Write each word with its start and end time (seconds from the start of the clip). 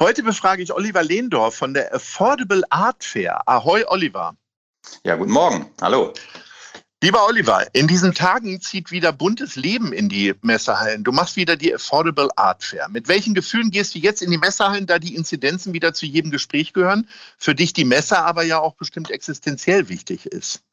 Heute 0.00 0.24
befrage 0.24 0.60
ich 0.60 0.72
Oliver 0.72 1.04
Lehndorf 1.04 1.54
von 1.54 1.72
der 1.72 1.94
Affordable 1.94 2.64
Art 2.68 3.04
Fair. 3.04 3.46
Ahoi, 3.46 3.84
Oliver. 3.86 4.36
Ja, 5.04 5.14
guten 5.14 5.30
Morgen. 5.30 5.70
Hallo. 5.80 6.12
Lieber 7.00 7.24
Oliver, 7.28 7.68
in 7.74 7.86
diesen 7.86 8.12
Tagen 8.12 8.60
zieht 8.60 8.90
wieder 8.90 9.12
buntes 9.12 9.54
Leben 9.54 9.92
in 9.92 10.08
die 10.08 10.34
Messehallen. 10.42 11.04
Du 11.04 11.12
machst 11.12 11.36
wieder 11.36 11.54
die 11.56 11.72
Affordable 11.72 12.28
Art 12.36 12.64
Fair. 12.64 12.88
Mit 12.88 13.06
welchen 13.06 13.34
Gefühlen 13.34 13.70
gehst 13.70 13.94
du 13.94 14.00
jetzt 14.00 14.20
in 14.20 14.32
die 14.32 14.38
Messehallen, 14.38 14.86
da 14.86 14.98
die 14.98 15.14
Inzidenzen 15.14 15.74
wieder 15.74 15.94
zu 15.94 16.06
jedem 16.06 16.32
Gespräch 16.32 16.72
gehören? 16.72 17.08
Für 17.38 17.54
dich 17.54 17.72
die 17.72 17.84
Messe 17.84 18.18
aber 18.18 18.42
ja 18.42 18.58
auch 18.58 18.74
bestimmt 18.74 19.12
existenziell 19.12 19.88
wichtig 19.88 20.26
ist. 20.26 20.64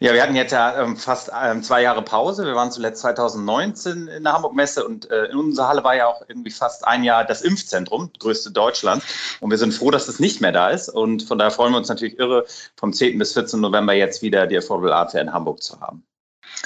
Ja, 0.00 0.12
wir 0.12 0.22
hatten 0.22 0.34
jetzt 0.34 0.52
ja 0.52 0.82
ähm, 0.82 0.96
fast 0.96 1.30
ähm, 1.40 1.62
zwei 1.62 1.82
Jahre 1.82 2.02
Pause. 2.02 2.44
Wir 2.44 2.54
waren 2.54 2.72
zuletzt 2.72 3.02
2019 3.02 4.08
in 4.08 4.24
der 4.24 4.32
Hamburg-Messe 4.32 4.84
und 4.84 5.10
äh, 5.10 5.26
in 5.26 5.36
unserer 5.36 5.68
Halle 5.68 5.84
war 5.84 5.94
ja 5.94 6.06
auch 6.08 6.22
irgendwie 6.26 6.50
fast 6.50 6.86
ein 6.86 7.04
Jahr 7.04 7.24
das 7.24 7.42
Impfzentrum, 7.42 8.10
größte 8.18 8.50
Deutschlands. 8.50 9.04
Und 9.40 9.50
wir 9.50 9.58
sind 9.58 9.72
froh, 9.72 9.90
dass 9.90 10.06
das 10.06 10.18
nicht 10.18 10.40
mehr 10.40 10.52
da 10.52 10.70
ist. 10.70 10.88
Und 10.88 11.22
von 11.22 11.38
daher 11.38 11.52
freuen 11.52 11.72
wir 11.72 11.78
uns 11.78 11.88
natürlich 11.88 12.18
irre, 12.18 12.46
vom 12.76 12.92
10. 12.92 13.18
bis 13.18 13.32
14. 13.34 13.60
November 13.60 13.92
jetzt 13.92 14.22
wieder 14.22 14.46
die 14.46 14.58
Affordable 14.58 14.94
Art 14.94 15.12
Fair 15.12 15.22
in 15.22 15.32
Hamburg 15.32 15.62
zu 15.62 15.80
haben. 15.80 16.04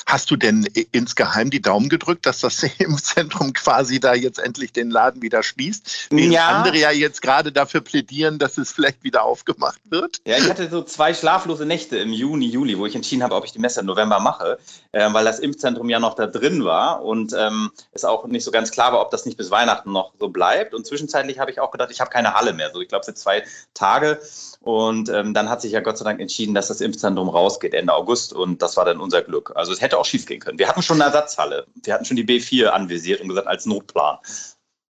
Hast 0.07 0.31
du 0.31 0.37
denn 0.37 0.67
insgeheim 0.93 1.51
die 1.51 1.63
Daumen 1.63 1.89
gedrückt, 1.89 2.27
dass 2.27 2.41
das 2.41 2.63
Impfzentrum 2.79 3.53
quasi 3.53 4.01
da 4.01 4.15
jetzt 4.15 4.39
endlich 4.39 4.73
den 4.73 4.91
Laden 4.91 5.23
wieder 5.23 5.43
schließt? 5.43 6.09
Während 6.11 6.33
ja. 6.33 6.49
andere 6.49 6.79
ja 6.79 6.91
jetzt 6.91 7.23
gerade 7.23 7.53
dafür 7.53 7.81
plädieren, 7.81 8.39
dass 8.39 8.59
es 8.59 8.73
vielleicht 8.73 9.05
wieder 9.05 9.25
aufgemacht 9.25 9.81
wird. 9.91 10.21
Ja, 10.27 10.39
ich 10.39 10.49
hatte 10.49 10.69
so 10.69 10.83
zwei 10.83 11.15
schlaflose 11.15 11.67
Nächte 11.67 11.99
im 11.99 12.13
Juni, 12.13 12.47
Juli, 12.47 12.79
wo 12.79 12.87
ich 12.87 12.95
entschieden 12.95 13.23
habe, 13.23 13.35
ob 13.35 13.45
ich 13.45 13.53
die 13.53 13.59
Messe 13.59 13.81
im 13.81 13.87
November 13.87 14.21
mache, 14.21 14.59
äh, 14.93 15.13
weil 15.13 15.25
das 15.25 15.39
Impfzentrum 15.39 15.89
ja 15.89 16.01
noch 16.01 16.15
da 16.15 16.27
drin 16.27 16.65
war 16.65 17.05
und 17.05 17.35
ähm, 17.37 17.71
es 17.93 18.05
auch 18.05 18.27
nicht 18.27 18.45
so 18.45 18.51
ganz 18.51 18.71
klar 18.71 18.93
war, 18.93 19.01
ob 19.01 19.11
das 19.11 19.27
nicht 19.27 19.37
bis 19.37 19.51
Weihnachten 19.51 19.93
noch 19.93 20.13
so 20.19 20.29
bleibt. 20.29 20.75
Und 20.75 20.87
zwischenzeitlich 20.87 21.39
habe 21.39 21.51
ich 21.51 21.61
auch 21.61 21.71
gedacht, 21.71 21.91
ich 21.91 22.01
habe 22.01 22.11
keine 22.11 22.35
Halle 22.35 22.53
mehr. 22.53 22.71
So, 22.73 22.81
ich 22.81 22.89
glaube, 22.89 23.01
es 23.01 23.07
sind 23.07 23.19
zwei 23.19 23.45
Tage. 23.75 24.21
Und 24.61 25.11
ähm, 25.11 25.35
dann 25.35 25.51
hat 25.51 25.61
sich 25.61 25.73
ja 25.73 25.81
Gott 25.81 25.99
sei 25.99 26.05
Dank 26.05 26.21
entschieden, 26.21 26.55
dass 26.55 26.69
das 26.69 26.81
Impfzentrum 26.81 27.29
rausgeht 27.29 27.75
Ende 27.75 27.93
August 27.93 28.33
und 28.33 28.63
das 28.63 28.79
war 28.79 28.87
dann 28.87 28.99
unser 28.99 29.21
Glück. 29.21 29.53
Also 29.55 29.73
es 29.73 29.83
hätte 29.85 29.99
auch 29.99 30.05
schief 30.05 30.27
gehen 30.27 30.41
können. 30.41 30.59
Wir 30.59 30.69
hatten 30.69 30.83
schon 30.83 31.01
eine 31.01 31.13
Ersatzhalle. 31.13 31.67
Wir 31.83 31.95
hatten 31.95 32.05
schon 32.05 32.17
die 32.17 32.25
B4 32.25 32.67
anvisiert 32.69 33.21
und 33.21 33.29
gesagt 33.29 33.47
als 33.47 33.67
Notplan 33.67 34.19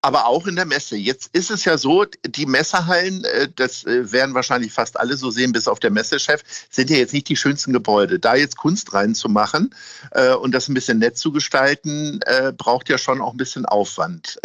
aber 0.04 0.26
auch 0.26 0.48
in 0.48 0.58
der 0.58 0.66
Messe. 0.66 0.98
Jetzt 0.98 1.30
ist 1.34 1.50
es 1.50 1.64
ja 1.64 1.78
so, 1.78 2.06
die 2.26 2.46
Messehallen, 2.46 3.24
äh, 3.24 3.48
das 3.56 3.86
äh, 3.86 4.12
werden 4.12 4.36
wahrscheinlich 4.36 4.74
fast 4.74 5.00
alle 5.00 5.16
so 5.16 5.32
sehen, 5.32 5.54
bis 5.54 5.70
auf 5.70 5.80
der 5.80 5.92
Messechef, 5.92 6.44
sind 6.70 6.90
ja 6.90 6.98
jetzt 6.98 7.14
nicht 7.14 7.30
die 7.30 7.38
schönsten 7.38 7.72
Gebäude. 7.72 8.20
Da 8.20 8.36
jetzt 8.36 8.58
Kunst 8.58 8.94
reinzumachen 8.94 9.74
äh, 10.12 10.34
und 10.34 10.52
das 10.52 10.68
ein 10.68 10.74
bisschen 10.74 11.00
nett 11.00 11.18
zu 11.18 11.32
gestalten, 11.32 12.20
braucht 12.58 12.90
ja 12.90 12.98
schon 12.98 13.22
auch 13.22 13.32
ein 13.32 13.38
bisschen 13.38 13.66
Aufwand. 13.66 14.40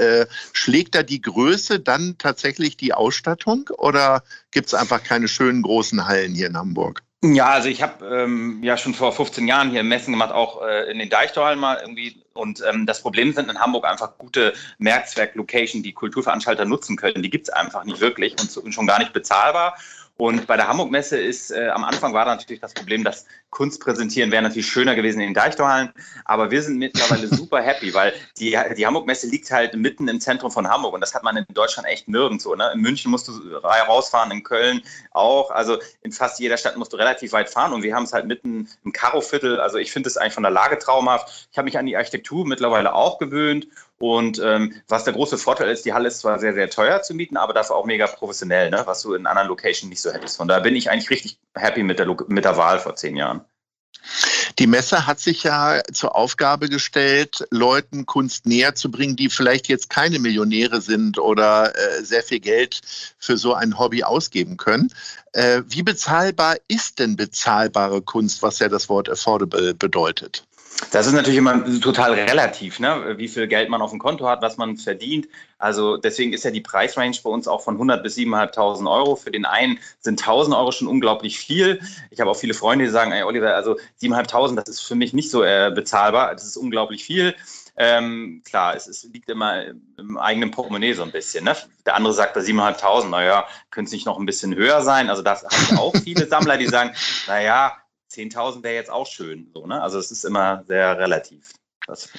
Schlägt 0.52 0.94
da 0.94 1.02
die 1.02 1.20
Größe 1.20 1.80
dann 1.80 2.16
tatsächlich 2.18 2.76
die 2.76 2.92
Ausstattung 2.92 3.68
oder 3.76 4.22
gibt 4.50 4.68
es 4.68 4.74
einfach 4.74 5.02
keine 5.02 5.28
schönen 5.28 5.62
großen 5.62 6.06
Hallen 6.06 6.34
hier 6.34 6.46
in 6.46 6.56
Hamburg? 6.56 7.02
Ja, 7.24 7.46
also 7.48 7.68
ich 7.68 7.82
habe 7.82 8.06
ähm, 8.06 8.62
ja 8.62 8.76
schon 8.76 8.94
vor 8.94 9.12
15 9.12 9.48
Jahren 9.48 9.70
hier 9.70 9.82
Messen 9.82 10.12
gemacht, 10.12 10.30
auch 10.30 10.62
äh, 10.62 10.88
in 10.88 11.00
den 11.00 11.10
Deichtorhallen 11.10 11.58
mal 11.58 11.78
irgendwie. 11.80 12.22
Und 12.32 12.62
ähm, 12.68 12.86
das 12.86 13.02
Problem 13.02 13.32
sind 13.32 13.50
in 13.50 13.58
Hamburg 13.58 13.84
einfach 13.84 14.18
gute 14.18 14.52
Mehrzweck-Location, 14.78 15.82
die 15.82 15.92
Kulturveranstalter 15.92 16.64
nutzen 16.64 16.96
können. 16.96 17.24
Die 17.24 17.30
gibt 17.30 17.48
es 17.48 17.54
einfach 17.54 17.82
nicht 17.82 18.00
wirklich 18.00 18.36
und 18.38 18.72
schon 18.72 18.86
gar 18.86 19.00
nicht 19.00 19.12
bezahlbar. 19.12 19.76
Und 20.20 20.48
bei 20.48 20.56
der 20.56 20.66
Hamburg-Messe 20.66 21.16
ist, 21.16 21.52
äh, 21.52 21.68
am 21.68 21.84
Anfang 21.84 22.12
war 22.12 22.24
da 22.24 22.34
natürlich 22.34 22.60
das 22.60 22.74
Problem, 22.74 23.04
dass 23.04 23.24
Kunst 23.50 23.80
präsentieren 23.80 24.32
wäre 24.32 24.42
natürlich 24.42 24.66
schöner 24.66 24.96
gewesen 24.96 25.20
in 25.20 25.28
den 25.28 25.34
Deichtorhallen. 25.34 25.92
Aber 26.24 26.50
wir 26.50 26.60
sind 26.60 26.76
mittlerweile 26.76 27.28
super 27.34 27.62
happy, 27.62 27.94
weil 27.94 28.12
die, 28.36 28.58
die 28.76 28.84
Hamburg-Messe 28.84 29.28
liegt 29.28 29.48
halt 29.52 29.76
mitten 29.76 30.08
im 30.08 30.20
Zentrum 30.20 30.50
von 30.50 30.68
Hamburg. 30.68 30.94
Und 30.94 31.02
das 31.02 31.14
hat 31.14 31.22
man 31.22 31.36
in 31.36 31.46
Deutschland 31.54 31.86
echt 31.86 32.08
nirgendwo. 32.08 32.56
Ne? 32.56 32.68
In 32.74 32.80
München 32.80 33.12
musst 33.12 33.28
du 33.28 33.32
rausfahren, 33.58 34.32
in 34.32 34.42
Köln 34.42 34.82
auch. 35.12 35.52
Also 35.52 35.78
in 36.02 36.10
fast 36.10 36.40
jeder 36.40 36.56
Stadt 36.56 36.76
musst 36.76 36.92
du 36.92 36.96
relativ 36.96 37.30
weit 37.30 37.48
fahren. 37.48 37.72
Und 37.72 37.84
wir 37.84 37.94
haben 37.94 38.02
es 38.02 38.12
halt 38.12 38.26
mitten 38.26 38.68
im 38.84 38.92
Karo-Viertel. 38.92 39.60
Also 39.60 39.78
ich 39.78 39.92
finde 39.92 40.08
es 40.08 40.16
eigentlich 40.16 40.34
von 40.34 40.42
der 40.42 40.50
Lage 40.50 40.78
traumhaft. 40.78 41.48
Ich 41.52 41.58
habe 41.58 41.66
mich 41.66 41.78
an 41.78 41.86
die 41.86 41.96
Architektur 41.96 42.44
mittlerweile 42.44 42.92
auch 42.92 43.18
gewöhnt. 43.18 43.68
Und 43.98 44.40
ähm, 44.42 44.74
was 44.86 45.04
der 45.04 45.12
große 45.12 45.38
Vorteil 45.38 45.70
ist, 45.70 45.84
die 45.84 45.92
Halle 45.92 46.08
ist 46.08 46.20
zwar 46.20 46.38
sehr, 46.38 46.54
sehr 46.54 46.70
teuer 46.70 47.02
zu 47.02 47.14
mieten, 47.14 47.36
aber 47.36 47.52
dafür 47.52 47.76
auch 47.76 47.84
mega 47.84 48.06
professionell, 48.06 48.70
ne? 48.70 48.82
was 48.84 49.02
du 49.02 49.14
in 49.14 49.26
anderen 49.26 49.48
Locations 49.48 49.90
nicht 49.90 50.00
so 50.00 50.12
hättest. 50.12 50.36
Von 50.36 50.46
daher 50.46 50.62
bin 50.62 50.76
ich 50.76 50.90
eigentlich 50.90 51.10
richtig 51.10 51.38
happy 51.54 51.82
mit 51.82 51.98
der, 51.98 52.06
mit 52.28 52.44
der 52.44 52.56
Wahl 52.56 52.78
vor 52.78 52.94
zehn 52.94 53.16
Jahren. 53.16 53.44
Die 54.58 54.66
Messe 54.66 55.06
hat 55.06 55.20
sich 55.20 55.44
ja 55.44 55.80
zur 55.92 56.16
Aufgabe 56.16 56.68
gestellt, 56.68 57.46
Leuten 57.50 58.06
Kunst 58.06 58.46
näher 58.46 58.74
zu 58.74 58.90
bringen, 58.90 59.16
die 59.16 59.28
vielleicht 59.28 59.68
jetzt 59.68 59.90
keine 59.90 60.18
Millionäre 60.18 60.80
sind 60.80 61.18
oder 61.18 61.76
äh, 61.76 62.02
sehr 62.02 62.22
viel 62.22 62.40
Geld 62.40 62.80
für 63.18 63.36
so 63.36 63.54
ein 63.54 63.78
Hobby 63.78 64.02
ausgeben 64.02 64.56
können. 64.56 64.92
Äh, 65.32 65.62
wie 65.66 65.82
bezahlbar 65.82 66.56
ist 66.66 66.98
denn 66.98 67.16
bezahlbare 67.16 68.02
Kunst, 68.02 68.42
was 68.42 68.58
ja 68.58 68.68
das 68.68 68.88
Wort 68.88 69.08
affordable 69.08 69.74
bedeutet? 69.74 70.47
Das 70.90 71.06
ist 71.06 71.12
natürlich 71.12 71.38
immer 71.38 71.64
total 71.80 72.14
relativ, 72.14 72.78
ne? 72.78 73.14
wie 73.18 73.28
viel 73.28 73.46
Geld 73.46 73.68
man 73.68 73.82
auf 73.82 73.90
dem 73.90 73.98
Konto 73.98 74.26
hat, 74.26 74.42
was 74.42 74.56
man 74.56 74.76
verdient. 74.76 75.28
Also 75.58 75.96
deswegen 75.96 76.32
ist 76.32 76.44
ja 76.44 76.50
die 76.50 76.60
Preisrange 76.60 77.16
bei 77.22 77.30
uns 77.30 77.48
auch 77.48 77.62
von 77.62 77.74
100 77.74 78.02
bis 78.02 78.16
7.500 78.16 78.90
Euro. 78.90 79.16
Für 79.16 79.30
den 79.30 79.44
einen 79.44 79.78
sind 80.00 80.22
1.000 80.22 80.56
Euro 80.56 80.72
schon 80.72 80.88
unglaublich 80.88 81.38
viel. 81.38 81.80
Ich 82.10 82.20
habe 82.20 82.30
auch 82.30 82.36
viele 82.36 82.54
Freunde, 82.54 82.86
die 82.86 82.90
sagen, 82.90 83.12
ey 83.12 83.22
Oliver, 83.22 83.54
also 83.54 83.76
7.500, 84.00 84.54
das 84.54 84.68
ist 84.68 84.80
für 84.80 84.94
mich 84.94 85.12
nicht 85.12 85.30
so 85.30 85.42
äh, 85.42 85.70
bezahlbar. 85.74 86.34
Das 86.34 86.44
ist 86.44 86.56
unglaublich 86.56 87.04
viel. 87.04 87.34
Ähm, 87.76 88.42
klar, 88.44 88.74
es, 88.74 88.86
es, 88.88 89.04
liegt 89.04 89.28
immer 89.30 89.66
im 89.98 90.16
eigenen 90.16 90.50
Portemonnaie 90.50 90.94
so 90.94 91.02
ein 91.02 91.12
bisschen. 91.12 91.44
Ne? 91.44 91.56
Der 91.86 91.94
andere 91.94 92.12
sagt 92.12 92.34
bei 92.34 92.40
7.500, 92.40 93.08
naja, 93.08 93.46
könnte 93.70 93.88
es 93.88 93.92
nicht 93.92 94.06
noch 94.06 94.18
ein 94.18 94.26
bisschen 94.26 94.54
höher 94.54 94.82
sein? 94.82 95.10
Also 95.10 95.22
das 95.22 95.44
haben 95.44 95.78
auch 95.78 95.94
viele 96.02 96.26
Sammler, 96.26 96.56
die 96.56 96.66
sagen, 96.66 96.92
naja, 97.26 97.76
10.000 98.10 98.62
wäre 98.62 98.74
jetzt 98.74 98.90
auch 98.90 99.06
schön. 99.06 99.50
So, 99.52 99.66
ne? 99.66 99.82
Also 99.82 99.98
es 99.98 100.10
ist 100.10 100.24
immer 100.24 100.64
sehr 100.66 100.98
relativ. 100.98 101.52
Das 101.88 102.10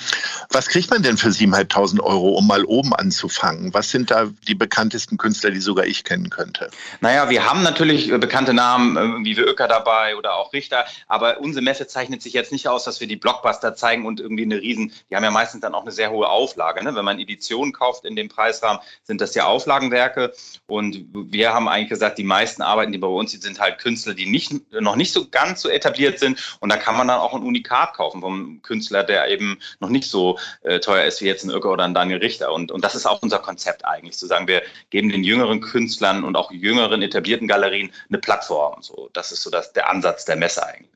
Was 0.49 0.67
kriegt 0.67 0.89
man 0.89 1.03
denn 1.03 1.15
für 1.15 1.29
7.500 1.29 2.01
Euro, 2.01 2.29
um 2.29 2.47
mal 2.47 2.65
oben 2.65 2.91
anzufangen? 2.95 3.71
Was 3.71 3.91
sind 3.91 4.09
da 4.09 4.25
die 4.47 4.55
bekanntesten 4.55 5.17
Künstler, 5.17 5.51
die 5.51 5.59
sogar 5.59 5.85
ich 5.85 6.03
kennen 6.03 6.31
könnte? 6.31 6.71
Naja, 7.01 7.29
wir 7.29 7.47
haben 7.47 7.61
natürlich 7.61 8.11
äh, 8.11 8.17
bekannte 8.17 8.55
Namen 8.55 8.97
äh, 8.97 9.25
wie 9.25 9.39
Öcker 9.39 9.67
dabei 9.67 10.15
oder 10.15 10.35
auch 10.35 10.53
Richter, 10.53 10.85
aber 11.07 11.39
unsere 11.39 11.63
Messe 11.63 11.85
zeichnet 11.85 12.23
sich 12.23 12.33
jetzt 12.33 12.51
nicht 12.51 12.67
aus, 12.67 12.83
dass 12.83 12.99
wir 12.99 13.07
die 13.07 13.15
Blockbuster 13.15 13.75
zeigen 13.75 14.07
und 14.07 14.19
irgendwie 14.19 14.43
eine 14.43 14.59
riesen, 14.59 14.91
die 15.11 15.15
haben 15.15 15.23
ja 15.23 15.29
meistens 15.29 15.61
dann 15.61 15.75
auch 15.75 15.83
eine 15.83 15.91
sehr 15.91 16.09
hohe 16.09 16.27
Auflage. 16.27 16.83
Ne? 16.83 16.95
Wenn 16.95 17.05
man 17.05 17.19
Editionen 17.19 17.71
kauft 17.71 18.05
in 18.05 18.15
dem 18.15 18.27
Preisrahmen, 18.27 18.81
sind 19.03 19.21
das 19.21 19.35
ja 19.35 19.45
Auflagenwerke 19.45 20.33
und 20.65 21.05
wir 21.13 21.53
haben 21.53 21.67
eigentlich 21.67 21.89
gesagt, 21.89 22.17
die 22.17 22.23
meisten 22.23 22.63
Arbeiten, 22.63 22.91
die 22.91 22.97
bei 22.97 23.07
uns 23.07 23.31
sind, 23.31 23.43
sind 23.43 23.59
halt 23.59 23.77
Künstler, 23.77 24.15
die 24.15 24.25
nicht, 24.25 24.51
noch 24.73 24.95
nicht 24.95 25.13
so 25.13 25.27
ganz 25.29 25.61
so 25.61 25.69
etabliert 25.69 26.17
sind 26.17 26.57
und 26.59 26.69
da 26.69 26.77
kann 26.77 26.97
man 26.97 27.07
dann 27.07 27.19
auch 27.19 27.35
ein 27.35 27.43
Unikat 27.43 27.93
kaufen 27.93 28.21
vom 28.21 28.63
Künstler, 28.63 29.03
der 29.03 29.27
eben 29.27 29.58
noch 29.79 29.89
nicht 29.89 30.09
so 30.09 30.37
äh, 30.61 30.79
teuer 30.79 31.05
ist 31.05 31.21
wie 31.21 31.25
jetzt 31.25 31.43
ein 31.43 31.51
Öcker 31.51 31.71
oder 31.71 31.85
ein 31.85 31.93
Daniel 31.93 32.19
Richter. 32.19 32.53
Und, 32.53 32.71
und 32.71 32.83
das 32.83 32.95
ist 32.95 33.05
auch 33.05 33.21
unser 33.21 33.39
Konzept 33.39 33.85
eigentlich, 33.85 34.17
zu 34.17 34.27
sagen, 34.27 34.47
wir 34.47 34.61
geben 34.89 35.09
den 35.09 35.23
jüngeren 35.23 35.61
Künstlern 35.61 36.23
und 36.23 36.35
auch 36.35 36.51
jüngeren 36.51 37.01
etablierten 37.01 37.47
Galerien 37.47 37.91
eine 38.09 38.19
Plattform. 38.19 38.81
So, 38.81 39.09
das 39.13 39.31
ist 39.31 39.43
so 39.43 39.49
das, 39.49 39.73
der 39.73 39.89
Ansatz 39.89 40.25
der 40.25 40.35
Messe 40.35 40.65
eigentlich. 40.65 40.89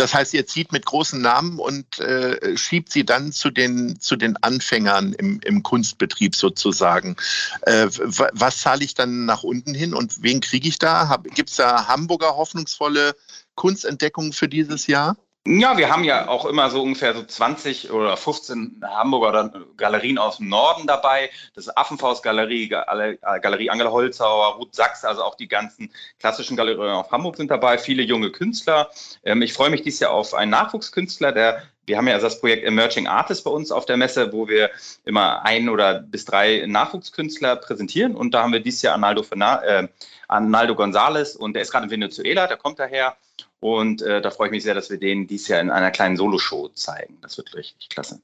Das 0.00 0.14
heißt, 0.14 0.32
ihr 0.32 0.46
zieht 0.46 0.72
mit 0.72 0.86
großen 0.86 1.20
Namen 1.20 1.58
und 1.58 1.98
äh, 1.98 2.56
schiebt 2.56 2.90
sie 2.90 3.04
dann 3.04 3.32
zu 3.32 3.50
den, 3.50 4.00
zu 4.00 4.16
den 4.16 4.34
Anfängern 4.38 5.12
im, 5.12 5.40
im 5.44 5.62
Kunstbetrieb 5.62 6.34
sozusagen. 6.34 7.16
Äh, 7.62 7.86
was 7.90 8.60
zahle 8.62 8.82
ich 8.82 8.94
dann 8.94 9.26
nach 9.26 9.42
unten 9.42 9.74
hin 9.74 9.92
und 9.92 10.22
wen 10.22 10.40
kriege 10.40 10.68
ich 10.68 10.78
da? 10.78 11.20
Gibt 11.34 11.50
es 11.50 11.56
da 11.56 11.86
Hamburger 11.86 12.34
hoffnungsvolle 12.36 13.14
Kunstentdeckungen 13.56 14.32
für 14.32 14.48
dieses 14.48 14.86
Jahr? 14.86 15.18
Ja, 15.46 15.78
wir 15.78 15.90
haben 15.90 16.04
ja 16.04 16.28
auch 16.28 16.44
immer 16.44 16.68
so 16.68 16.82
ungefähr 16.82 17.14
so 17.14 17.22
20 17.22 17.90
oder 17.90 18.14
15 18.18 18.82
Hamburger 18.84 19.50
Galerien 19.78 20.18
aus 20.18 20.36
dem 20.36 20.50
Norden 20.50 20.86
dabei. 20.86 21.30
Das 21.54 21.66
ist 21.66 21.78
Affenfaust-Galerie, 21.78 22.68
Galerie 22.68 23.70
Angela 23.70 23.90
Holzhauer, 23.90 24.56
Ruth 24.56 24.74
Sachs, 24.74 25.02
also 25.02 25.22
auch 25.24 25.36
die 25.36 25.48
ganzen 25.48 25.90
klassischen 26.18 26.58
Galerien 26.58 26.92
auf 26.92 27.10
Hamburg 27.10 27.36
sind 27.36 27.50
dabei, 27.50 27.78
viele 27.78 28.02
junge 28.02 28.30
Künstler. 28.30 28.90
Ähm, 29.24 29.40
ich 29.40 29.54
freue 29.54 29.70
mich 29.70 29.80
dieses 29.80 30.00
Jahr 30.00 30.10
auf 30.10 30.34
einen 30.34 30.50
Nachwuchskünstler, 30.50 31.32
der 31.32 31.62
wir 31.86 31.96
haben 31.96 32.06
ja 32.06 32.18
das 32.18 32.38
Projekt 32.38 32.64
Emerging 32.64 33.08
Artists 33.08 33.42
bei 33.42 33.50
uns 33.50 33.72
auf 33.72 33.86
der 33.86 33.96
Messe, 33.96 34.32
wo 34.32 34.46
wir 34.46 34.70
immer 35.04 35.44
ein 35.44 35.68
oder 35.70 36.00
bis 36.00 36.26
drei 36.26 36.64
Nachwuchskünstler 36.66 37.56
präsentieren. 37.56 38.14
Und 38.14 38.34
da 38.34 38.42
haben 38.42 38.52
wir 38.52 38.60
dieses 38.60 38.82
Jahr 38.82 38.92
Arnaldo, 38.92 39.24
äh, 39.32 39.88
Arnaldo 40.28 40.74
González 40.74 41.36
und 41.36 41.54
der 41.54 41.62
ist 41.62 41.72
gerade 41.72 41.86
in 41.86 41.90
Venezuela, 41.90 42.46
der 42.46 42.58
kommt 42.58 42.78
daher. 42.78 43.16
Und 43.60 44.00
äh, 44.02 44.22
da 44.22 44.30
freue 44.30 44.48
ich 44.48 44.52
mich 44.52 44.62
sehr, 44.62 44.74
dass 44.74 44.90
wir 44.90 44.98
den 44.98 45.26
dieses 45.26 45.48
Jahr 45.48 45.60
in 45.60 45.70
einer 45.70 45.90
kleinen 45.90 46.16
Soloshow 46.16 46.68
zeigen. 46.70 47.18
Das 47.20 47.36
wird 47.36 47.54
richtig 47.54 47.90
klasse. 47.90 48.22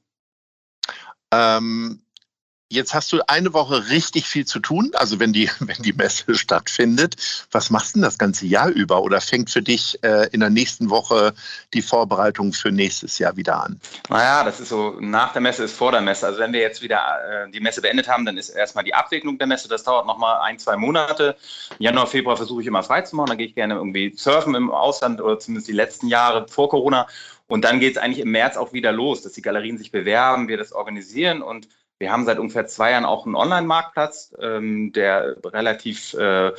Ähm, 1.31 2.01
Jetzt 2.69 2.93
hast 2.93 3.13
du 3.13 3.21
eine 3.27 3.53
Woche 3.53 3.89
richtig 3.89 4.25
viel 4.25 4.45
zu 4.45 4.59
tun, 4.59 4.91
also 4.95 5.21
wenn 5.21 5.31
die, 5.31 5.49
wenn 5.59 5.81
die 5.81 5.93
Messe 5.93 6.35
stattfindet. 6.35 7.15
Was 7.51 7.69
machst 7.69 7.95
du 7.95 7.99
denn 7.99 8.03
das 8.03 8.17
ganze 8.17 8.45
Jahr 8.45 8.67
über 8.67 9.01
oder 9.01 9.21
fängt 9.21 9.49
für 9.49 9.61
dich 9.61 9.97
äh, 10.03 10.27
in 10.31 10.41
der 10.41 10.49
nächsten 10.49 10.89
Woche 10.89 11.33
die 11.73 11.81
Vorbereitung 11.81 12.51
für 12.51 12.71
nächstes 12.71 13.19
Jahr 13.19 13.37
wieder 13.37 13.63
an? 13.63 13.79
Naja, 14.09 14.43
das 14.43 14.59
ist 14.59 14.69
so, 14.69 14.97
nach 14.99 15.31
der 15.31 15.41
Messe 15.41 15.63
ist 15.63 15.77
vor 15.77 15.93
der 15.93 16.01
Messe. 16.01 16.25
Also 16.25 16.39
wenn 16.39 16.51
wir 16.51 16.59
jetzt 16.59 16.81
wieder 16.81 17.45
äh, 17.45 17.51
die 17.51 17.61
Messe 17.61 17.81
beendet 17.81 18.09
haben, 18.09 18.25
dann 18.25 18.37
ist 18.37 18.49
erstmal 18.49 18.83
die 18.83 18.93
Abwicklung 18.93 19.37
der 19.37 19.47
Messe. 19.47 19.69
Das 19.69 19.83
dauert 19.83 20.05
nochmal 20.05 20.41
ein, 20.41 20.59
zwei 20.59 20.75
Monate. 20.75 21.37
Januar, 21.79 22.07
Februar 22.07 22.35
versuche 22.35 22.61
ich 22.61 22.67
immer 22.67 22.83
frei 22.83 23.01
zu 23.01 23.15
machen. 23.15 23.27
Dann 23.29 23.37
gehe 23.37 23.47
ich 23.47 23.55
gerne 23.55 23.75
irgendwie 23.75 24.13
surfen 24.17 24.55
im 24.55 24.71
Ausland 24.71 25.21
oder 25.21 25.39
zumindest 25.39 25.69
die 25.69 25.73
letzten 25.73 26.07
Jahre 26.07 26.47
vor 26.49 26.67
Corona. 26.67 27.07
Und 27.47 27.63
dann 27.63 27.79
geht 27.79 27.95
es 27.95 28.01
eigentlich 28.01 28.19
im 28.19 28.31
März 28.31 28.57
auch 28.57 28.73
wieder 28.73 28.91
los, 28.91 29.21
dass 29.21 29.31
die 29.31 29.41
Galerien 29.41 29.77
sich 29.77 29.91
bewerben, 29.91 30.49
wir 30.49 30.57
das 30.57 30.73
organisieren 30.73 31.41
und 31.41 31.69
wir 31.99 32.11
haben 32.11 32.25
seit 32.25 32.37
ungefähr 32.37 32.67
zwei 32.67 32.91
Jahren 32.91 33.05
auch 33.05 33.25
einen 33.25 33.35
Online-Marktplatz, 33.35 34.35
ähm, 34.39 34.91
der 34.93 35.35
relativ, 35.43 36.13
äh, 36.13 36.51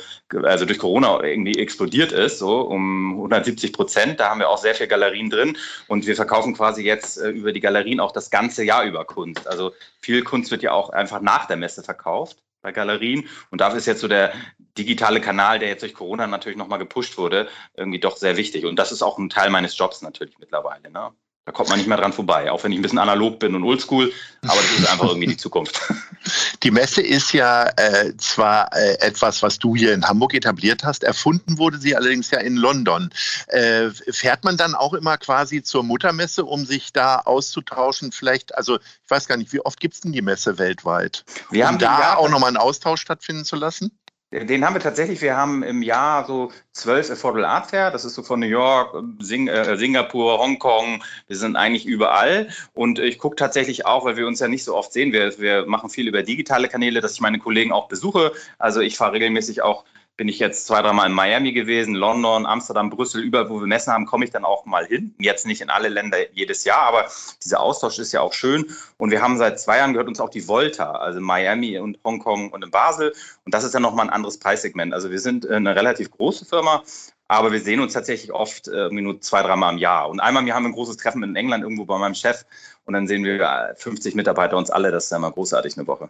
also 0.43 0.65
durch 0.65 0.79
Corona 0.79 1.23
irgendwie 1.23 1.57
explodiert 1.57 2.11
ist, 2.11 2.39
so 2.39 2.61
um 2.61 3.13
170 3.13 3.71
Prozent. 3.71 4.19
Da 4.19 4.29
haben 4.29 4.39
wir 4.39 4.49
auch 4.49 4.57
sehr 4.57 4.75
viele 4.75 4.89
Galerien 4.89 5.29
drin 5.29 5.57
und 5.87 6.07
wir 6.07 6.15
verkaufen 6.15 6.55
quasi 6.55 6.83
jetzt 6.83 7.17
äh, 7.17 7.29
über 7.29 7.53
die 7.53 7.61
Galerien 7.61 7.99
auch 7.99 8.11
das 8.11 8.29
ganze 8.29 8.63
Jahr 8.63 8.83
über 8.83 9.05
Kunst. 9.05 9.47
Also 9.47 9.73
viel 10.01 10.23
Kunst 10.23 10.51
wird 10.51 10.63
ja 10.63 10.73
auch 10.73 10.89
einfach 10.89 11.21
nach 11.21 11.45
der 11.45 11.57
Messe 11.57 11.83
verkauft 11.83 12.37
bei 12.61 12.73
Galerien 12.73 13.29
und 13.51 13.61
dafür 13.61 13.77
ist 13.77 13.85
jetzt 13.85 14.01
so 14.01 14.09
der 14.09 14.33
digitale 14.77 15.21
Kanal, 15.21 15.59
der 15.59 15.69
jetzt 15.69 15.81
durch 15.81 15.93
Corona 15.93 16.27
natürlich 16.27 16.57
nochmal 16.57 16.79
gepusht 16.79 17.17
wurde, 17.17 17.47
irgendwie 17.75 17.99
doch 17.99 18.17
sehr 18.17 18.35
wichtig. 18.37 18.65
Und 18.65 18.77
das 18.77 18.91
ist 18.91 19.01
auch 19.01 19.17
ein 19.17 19.29
Teil 19.29 19.49
meines 19.49 19.77
Jobs 19.77 20.01
natürlich 20.01 20.37
mittlerweile. 20.39 20.89
Ne? 20.91 21.11
Da 21.45 21.51
kommt 21.51 21.69
man 21.69 21.79
nicht 21.79 21.87
mehr 21.87 21.97
dran 21.97 22.13
vorbei, 22.13 22.51
auch 22.51 22.63
wenn 22.63 22.71
ich 22.71 22.77
ein 22.77 22.81
bisschen 22.83 22.99
analog 22.99 23.39
bin 23.39 23.55
und 23.55 23.63
oldschool, 23.63 24.13
aber 24.43 24.61
das 24.61 24.79
ist 24.79 24.91
einfach 24.91 25.07
irgendwie 25.07 25.27
die 25.27 25.37
Zukunft. 25.37 25.81
Die 26.63 26.71
Messe 26.71 27.01
ist 27.01 27.31
ja 27.31 27.69
äh, 27.77 28.15
zwar 28.17 28.75
äh, 28.75 28.99
etwas, 28.99 29.41
was 29.41 29.57
du 29.57 29.75
hier 29.75 29.93
in 29.93 30.05
Hamburg 30.05 30.33
etabliert 30.33 30.83
hast, 30.83 31.03
erfunden 31.03 31.57
wurde 31.57 31.77
sie 31.77 31.95
allerdings 31.95 32.29
ja 32.31 32.39
in 32.39 32.57
London. 32.57 33.09
Äh, 33.47 33.89
fährt 34.09 34.43
man 34.43 34.57
dann 34.57 34.75
auch 34.75 34.93
immer 34.93 35.17
quasi 35.17 35.63
zur 35.63 35.83
Muttermesse, 35.83 36.43
um 36.43 36.65
sich 36.65 36.91
da 36.91 37.19
auszutauschen? 37.19 38.11
Vielleicht, 38.11 38.55
also 38.55 38.75
ich 38.77 39.09
weiß 39.09 39.27
gar 39.27 39.37
nicht, 39.37 39.53
wie 39.53 39.61
oft 39.61 39.79
gibt 39.79 39.95
es 39.95 40.01
denn 40.01 40.11
die 40.11 40.21
Messe 40.21 40.57
weltweit? 40.57 41.23
Wir 41.49 41.63
um 41.63 41.69
haben 41.69 41.79
da 41.79 42.15
auch 42.15 42.29
nochmal 42.29 42.49
einen 42.49 42.57
Austausch 42.57 43.01
stattfinden 43.01 43.45
zu 43.45 43.55
lassen? 43.55 43.97
Den 44.31 44.63
haben 44.63 44.75
wir 44.75 44.79
tatsächlich, 44.79 45.21
wir 45.21 45.35
haben 45.35 45.63
im 45.63 45.81
Jahr 45.81 46.23
so 46.27 46.51
zwölf 46.71 47.09
Affordable 47.09 47.47
Art 47.47 47.71
Fair, 47.71 47.89
das 47.89 48.05
ist 48.05 48.13
so 48.13 48.21
von 48.21 48.39
New 48.39 48.45
York, 48.45 48.95
Sing 49.19 49.47
äh, 49.47 49.75
Singapur, 49.75 50.37
Hongkong, 50.37 51.03
wir 51.25 51.35
sind 51.35 51.55
eigentlich 51.55 51.87
überall. 51.87 52.47
Und 52.75 52.99
ich 52.99 53.17
gucke 53.17 53.35
tatsächlich 53.37 53.87
auch, 53.87 54.05
weil 54.05 54.17
wir 54.17 54.27
uns 54.27 54.39
ja 54.39 54.47
nicht 54.47 54.63
so 54.63 54.75
oft 54.75 54.93
sehen, 54.93 55.13
wir, 55.13 55.39
wir 55.39 55.65
machen 55.65 55.89
viel 55.89 56.07
über 56.07 56.21
digitale 56.21 56.67
Kanäle, 56.67 57.01
dass 57.01 57.13
ich 57.13 57.21
meine 57.21 57.39
Kollegen 57.39 57.71
auch 57.71 57.87
besuche, 57.87 58.31
also 58.59 58.81
ich 58.81 58.97
fahre 58.97 59.13
regelmäßig 59.13 59.63
auch 59.63 59.83
bin 60.19 60.27
ich 60.27 60.37
jetzt 60.37 60.67
zwei, 60.67 60.81
dreimal 60.81 61.07
in 61.07 61.13
Miami 61.13 61.53
gewesen, 61.53 61.95
London, 61.95 62.45
Amsterdam, 62.45 62.89
Brüssel, 62.89 63.23
überall, 63.23 63.49
wo 63.49 63.61
wir 63.61 63.67
Messen 63.67 63.93
haben, 63.93 64.05
komme 64.05 64.25
ich 64.25 64.31
dann 64.31 64.43
auch 64.43 64.65
mal 64.65 64.85
hin. 64.85 65.15
Jetzt 65.17 65.47
nicht 65.47 65.61
in 65.61 65.69
alle 65.69 65.87
Länder 65.87 66.17
jedes 66.33 66.65
Jahr, 66.65 66.81
aber 66.81 67.05
dieser 67.41 67.61
Austausch 67.61 67.99
ist 67.99 68.11
ja 68.11 68.19
auch 68.19 68.33
schön. 68.33 68.65
Und 68.97 69.11
wir 69.11 69.21
haben 69.21 69.37
seit 69.37 69.61
zwei 69.61 69.77
Jahren 69.77 69.93
gehört 69.93 70.09
uns 70.09 70.19
auch 70.19 70.29
die 70.29 70.45
Volta, 70.45 70.91
also 70.91 71.21
Miami 71.21 71.79
und 71.79 71.99
Hongkong 72.03 72.49
und 72.49 72.65
in 72.65 72.69
Basel. 72.69 73.13
Und 73.45 73.53
das 73.53 73.63
ist 73.63 73.73
ja 73.73 73.79
nochmal 73.79 74.07
ein 74.07 74.09
anderes 74.09 74.37
Preissegment. 74.37 74.93
Also 74.93 75.09
wir 75.09 75.21
sind 75.21 75.49
eine 75.49 75.73
relativ 75.73 76.11
große 76.11 76.43
Firma, 76.43 76.83
aber 77.29 77.53
wir 77.53 77.61
sehen 77.61 77.79
uns 77.79 77.93
tatsächlich 77.93 78.33
oft 78.33 78.67
äh, 78.67 78.89
nur 78.89 79.21
zwei, 79.21 79.41
dreimal 79.41 79.71
im 79.71 79.79
Jahr. 79.79 80.09
Und 80.09 80.19
einmal 80.19 80.45
Jahr 80.45 80.57
haben 80.57 80.63
wir 80.63 80.71
ein 80.71 80.75
großes 80.75 80.97
Treffen 80.97 81.23
in 81.23 81.37
England 81.37 81.63
irgendwo 81.63 81.85
bei 81.85 81.97
meinem 81.97 82.15
Chef 82.15 82.43
und 82.83 82.93
dann 82.93 83.07
sehen 83.07 83.23
wir 83.23 83.73
50 83.77 84.15
Mitarbeiter 84.15 84.57
uns 84.57 84.69
alle. 84.69 84.91
Das 84.91 85.05
ist 85.05 85.11
ja 85.11 85.17
immer 85.17 85.31
großartig 85.31 85.77
eine 85.77 85.87
Woche. 85.87 86.09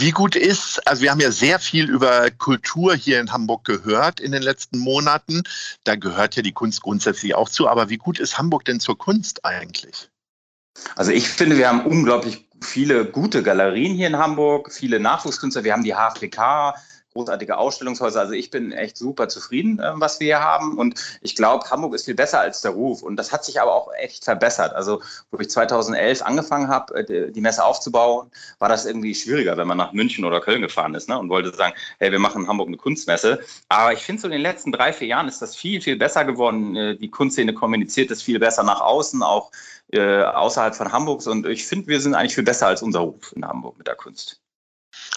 Wie 0.00 0.12
gut 0.12 0.36
ist, 0.36 0.86
also 0.86 1.02
wir 1.02 1.10
haben 1.10 1.18
ja 1.18 1.32
sehr 1.32 1.58
viel 1.58 1.90
über 1.90 2.30
Kultur 2.30 2.94
hier 2.94 3.18
in 3.18 3.32
Hamburg 3.32 3.64
gehört 3.64 4.20
in 4.20 4.30
den 4.30 4.42
letzten 4.42 4.78
Monaten. 4.78 5.42
Da 5.82 5.96
gehört 5.96 6.36
ja 6.36 6.42
die 6.42 6.52
Kunst 6.52 6.82
grundsätzlich 6.82 7.34
auch 7.34 7.48
zu. 7.48 7.68
Aber 7.68 7.90
wie 7.90 7.96
gut 7.96 8.20
ist 8.20 8.38
Hamburg 8.38 8.64
denn 8.64 8.78
zur 8.78 8.96
Kunst 8.96 9.44
eigentlich? 9.44 10.08
Also 10.94 11.10
ich 11.10 11.28
finde, 11.28 11.58
wir 11.58 11.68
haben 11.68 11.84
unglaublich 11.84 12.48
viele 12.62 13.06
gute 13.06 13.42
Galerien 13.42 13.96
hier 13.96 14.06
in 14.06 14.18
Hamburg, 14.18 14.72
viele 14.72 15.00
Nachwuchskünstler. 15.00 15.64
Wir 15.64 15.72
haben 15.72 15.82
die 15.82 15.94
HFPK, 15.94 16.76
großartige 17.12 17.56
Ausstellungshäuser. 17.56 18.20
Also 18.20 18.32
ich 18.32 18.50
bin 18.50 18.72
echt 18.72 18.96
super 18.96 19.28
zufrieden, 19.28 19.78
äh, 19.78 19.92
was 19.94 20.20
wir 20.20 20.26
hier 20.26 20.40
haben. 20.40 20.78
Und 20.78 21.00
ich 21.20 21.34
glaube, 21.34 21.68
Hamburg 21.70 21.94
ist 21.94 22.04
viel 22.04 22.14
besser 22.14 22.40
als 22.40 22.60
der 22.60 22.72
Ruf. 22.72 23.02
Und 23.02 23.16
das 23.16 23.32
hat 23.32 23.44
sich 23.44 23.60
aber 23.60 23.74
auch 23.74 23.90
echt 23.98 24.24
verbessert. 24.24 24.74
Also, 24.74 25.02
wo 25.30 25.38
ich 25.40 25.50
2011 25.50 26.22
angefangen 26.22 26.68
habe, 26.68 26.94
äh, 27.08 27.32
die 27.32 27.40
Messe 27.40 27.64
aufzubauen, 27.64 28.30
war 28.58 28.68
das 28.68 28.86
irgendwie 28.86 29.14
schwieriger, 29.14 29.56
wenn 29.56 29.66
man 29.66 29.78
nach 29.78 29.92
München 29.92 30.24
oder 30.24 30.40
Köln 30.40 30.62
gefahren 30.62 30.94
ist 30.94 31.08
ne? 31.08 31.18
und 31.18 31.28
wollte 31.28 31.54
sagen, 31.54 31.74
hey, 31.98 32.12
wir 32.12 32.18
machen 32.18 32.42
in 32.42 32.48
Hamburg 32.48 32.68
eine 32.68 32.76
Kunstmesse. 32.76 33.40
Aber 33.68 33.92
ich 33.92 34.00
finde, 34.00 34.22
so 34.22 34.28
in 34.28 34.32
den 34.32 34.42
letzten 34.42 34.72
drei, 34.72 34.92
vier 34.92 35.08
Jahren 35.08 35.28
ist 35.28 35.42
das 35.42 35.56
viel, 35.56 35.80
viel 35.80 35.96
besser 35.96 36.24
geworden. 36.24 36.76
Äh, 36.76 36.96
die 36.96 37.10
Kunstszene 37.10 37.54
kommuniziert 37.54 38.10
das 38.10 38.22
viel 38.22 38.38
besser 38.38 38.62
nach 38.62 38.80
außen, 38.80 39.22
auch 39.22 39.50
äh, 39.92 40.22
außerhalb 40.22 40.74
von 40.74 40.92
Hamburgs. 40.92 41.26
Und 41.26 41.46
ich 41.46 41.66
finde, 41.66 41.88
wir 41.88 42.00
sind 42.00 42.14
eigentlich 42.14 42.34
viel 42.34 42.44
besser 42.44 42.66
als 42.66 42.82
unser 42.82 43.00
Ruf 43.00 43.32
in 43.34 43.44
Hamburg 43.44 43.78
mit 43.78 43.86
der 43.86 43.94
Kunst 43.94 44.40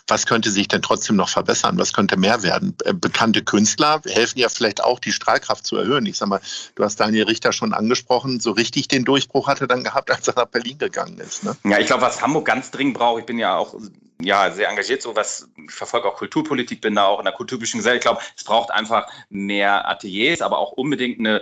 was 0.08 0.26
könnte 0.26 0.52
sich 0.52 0.68
denn 0.68 0.82
trotzdem 0.82 1.16
noch 1.16 1.30
verbessern? 1.30 1.78
Was 1.78 1.94
könnte 1.94 2.18
mehr 2.18 2.44
werden? 2.44 2.76
Äh, 2.86 2.94
bekannte 2.94 3.44
Künstler 3.44 4.02
helfen 4.06 4.40
ja 4.40 4.50
vielleicht 4.50 4.84
auch, 4.84 5.00
die 5.00 5.12
Strahlkraft 5.12 5.66
zu 5.66 5.78
erhöhen. 5.78 6.06
Ich 6.06 6.18
sag 6.18 6.28
mal, 6.28 6.42
du 6.76 6.84
hast 6.84 7.00
Daniel 7.00 7.26
Richter 7.26 7.54
schon 7.54 7.74
angesprochen, 7.74 8.40
so 8.40 8.52
richtig 8.52 8.88
den 8.88 9.06
Durchbruch 9.06 9.48
hatte 9.48 9.68
dann 9.68 9.84
gehabt, 9.84 10.12
als 10.12 10.28
er 10.28 10.36
nach 10.36 10.46
Berlin 10.46 10.78
gegangen 10.78 11.18
ist. 11.20 11.44
Ne? 11.44 11.56
Ja, 11.64 11.80
ich 11.80 11.88
glaube, 11.88 12.04
was 12.04 12.22
Hamburg 12.22 12.46
ganz 12.46 12.72
dringend 12.72 12.96
braucht, 12.96 13.22
ich 13.22 13.26
bin 13.26 13.40
ja 13.40 13.56
auch 13.56 13.76
ja, 14.24 14.52
sehr 14.52 14.70
engagiert, 14.70 15.02
so 15.02 15.16
was, 15.16 15.50
ich 15.58 15.72
verfolge 15.72 16.08
auch 16.08 16.16
Kulturpolitik, 16.16 16.82
bin 16.82 16.96
da 16.96 17.06
auch 17.06 17.20
in 17.20 17.26
der 17.26 17.34
kulturpolitischen 17.34 17.80
Gesellschaft. 17.80 18.02
Ich 18.02 18.04
glaube, 18.04 18.22
es 18.38 18.44
braucht 18.44 18.72
einfach 18.72 19.08
mehr 19.30 19.88
Ateliers, 19.88 20.42
aber 20.42 20.60
auch 20.60 20.74
unbedingt 20.74 21.20
eine 21.20 21.42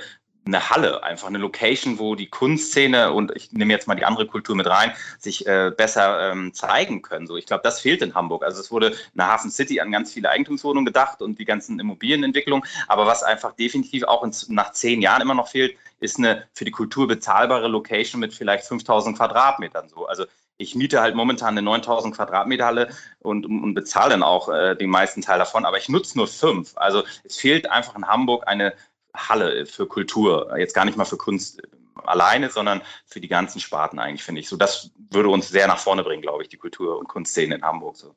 eine 0.50 0.70
Halle, 0.70 1.04
einfach 1.04 1.28
eine 1.28 1.38
Location, 1.38 2.00
wo 2.00 2.16
die 2.16 2.30
Kunstszene 2.30 3.14
und 3.14 3.32
ich 3.36 3.52
nehme 3.52 3.72
jetzt 3.72 3.88
mal 3.88 3.96
die 3.96 4.06
andere 4.06 4.28
Kultur 4.28 4.56
mit 4.56 4.68
rein, 4.68 4.92
sich 5.18 5.48
äh, 5.48 5.72
besser 5.76 6.32
ähm, 6.32 6.54
zeigen 6.54 7.02
können. 7.02 7.28
So, 7.28 7.38
ich 7.38 7.46
glaube, 7.46 7.64
das 7.64 7.80
fehlt 7.82 8.02
in 8.02 8.16
Hamburg. 8.16 8.44
Also 8.44 8.60
es 8.60 8.72
wurde 8.72 8.94
in 9.14 9.24
Hafen 9.24 9.52
City 9.52 9.80
an 9.80 9.92
ganz 9.92 10.14
viele 10.14 10.30
Eigentumswohnungen 10.30 10.86
gedacht 10.86 11.22
und 11.22 11.40
die 11.40 11.46
ganzen 11.46 11.80
Immobilienentwicklungen. 11.80 12.68
Aber 12.88 13.06
was 13.06 13.24
einfach 13.24 13.54
definitiv 13.54 14.04
auch 14.04 14.24
in, 14.24 14.34
nach 14.50 14.72
zehn 14.72 15.02
Jahren 15.02 15.22
immer 15.22 15.36
noch 15.36 15.48
fehlt, 15.48 15.76
ist 16.00 16.18
eine 16.18 16.48
für 16.54 16.66
die 16.66 16.72
Kultur 16.72 17.08
bezahlbare 17.08 17.68
Location 17.68 18.20
mit 18.20 18.34
vielleicht 18.34 18.66
5000 18.66 19.18
Quadratmetern. 19.18 19.90
So, 19.90 20.08
also 20.08 20.26
ich 20.60 20.76
miete 20.76 21.02
halt 21.02 21.16
momentan 21.16 21.58
eine 21.58 21.62
9000 21.62 22.16
Quadratmeter 22.16 22.66
Halle 22.66 22.90
und, 23.20 23.46
und 23.46 23.74
bezahle 23.74 24.12
dann 24.12 24.24
auch 24.24 24.50
äh, 24.50 24.76
den 24.76 24.90
meisten 24.90 25.22
Teil 25.22 25.40
davon, 25.40 25.66
aber 25.66 25.78
ich 25.78 25.88
nutze 25.90 26.18
nur 26.18 26.28
fünf. 26.28 26.74
Also 26.76 27.04
es 27.24 27.38
fehlt 27.38 27.72
einfach 27.72 27.96
in 27.96 28.08
Hamburg 28.08 28.44
eine 28.46 28.74
Halle 29.16 29.66
für 29.66 29.88
Kultur, 29.88 30.56
jetzt 30.58 30.74
gar 30.74 30.86
nicht 30.86 30.98
mal 30.98 31.06
für 31.06 31.18
Kunst 31.18 31.62
alleine, 32.04 32.50
sondern 32.50 32.82
für 33.06 33.20
die 33.20 33.28
ganzen 33.28 33.60
Sparten 33.60 34.00
eigentlich, 34.00 34.24
finde 34.24 34.42
ich. 34.42 34.50
So, 34.50 34.58
das 34.58 34.92
würde 35.12 35.30
uns 35.30 35.50
sehr 35.50 35.68
nach 35.68 35.80
vorne 35.80 36.04
bringen, 36.04 36.22
glaube 36.22 36.44
ich, 36.44 36.50
die 36.50 36.58
Kultur- 36.58 36.98
und 37.00 37.08
Kunstszene 37.08 37.56
in 37.56 37.64
Hamburg. 37.64 37.98
So. 37.98 38.16